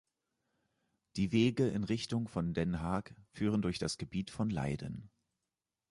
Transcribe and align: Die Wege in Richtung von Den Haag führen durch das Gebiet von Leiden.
Die 1.15 1.31
Wege 1.31 1.67
in 1.67 1.83
Richtung 1.83 2.27
von 2.27 2.55
Den 2.55 2.79
Haag 2.81 3.13
führen 3.29 3.61
durch 3.61 3.77
das 3.77 3.99
Gebiet 3.99 4.31
von 4.31 4.49
Leiden. 4.49 5.11